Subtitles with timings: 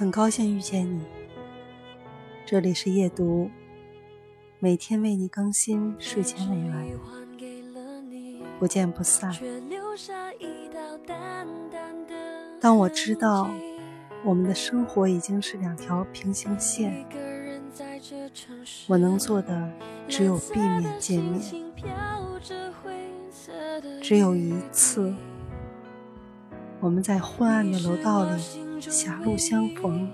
[0.00, 1.04] 很高兴遇见你，
[2.46, 3.50] 这里是夜读，
[4.58, 6.98] 每天为你更新睡前美文，
[8.58, 9.30] 不见不散。
[12.58, 13.50] 当我知道
[14.24, 17.04] 我们的生活已经是两条平行线，
[18.86, 19.70] 我能做的
[20.08, 21.42] 只有避免见面，
[24.00, 25.14] 只有一次，
[26.80, 28.42] 我们在昏暗的楼道里。
[28.80, 30.10] 狭路相逢，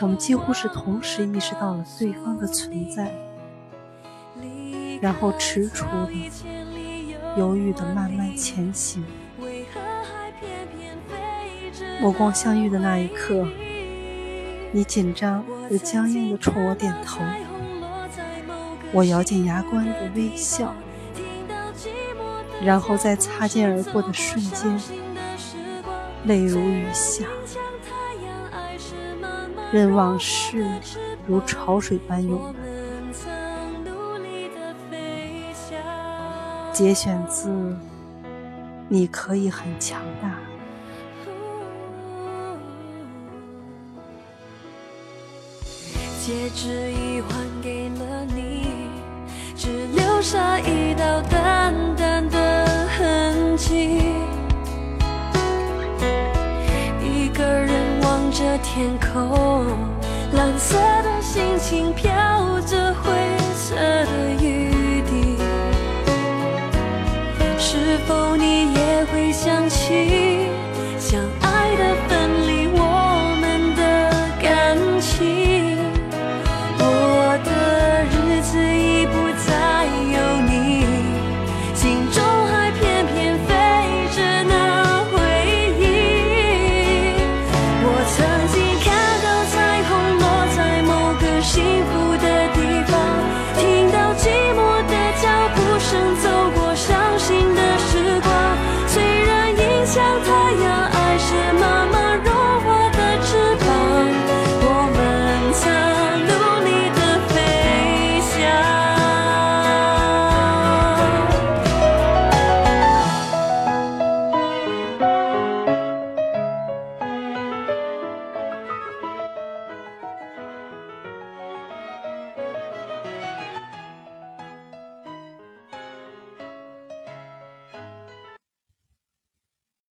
[0.00, 3.12] 我们几乎是同时意识到了对方的存在，
[5.00, 6.12] 然后踟蹰的、
[7.36, 9.04] 犹豫的慢慢前行。
[12.00, 13.44] 目光相遇的那一刻，
[14.70, 17.24] 你紧张又僵硬的冲我点头，
[18.92, 20.72] 我咬紧牙关的微笑，
[22.64, 24.80] 然后在擦肩而过的瞬间。
[26.24, 27.26] 泪如雨下，
[29.72, 30.64] 任往事
[31.26, 32.54] 如潮水般涌来。
[36.72, 37.48] 节选自
[38.88, 40.28] 《你可以很强大》。
[46.24, 48.68] 戒指已还给了你，
[49.56, 50.81] 只留下一
[58.62, 59.66] 天空
[60.32, 62.08] 蓝色的心情飘
[62.62, 63.10] 着灰
[63.54, 65.36] 色的雨滴
[67.58, 70.41] 是否你也会想起